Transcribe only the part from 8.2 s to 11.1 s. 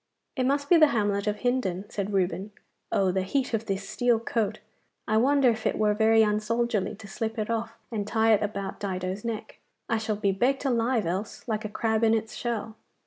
it about Dido's neck. I shall be baked alive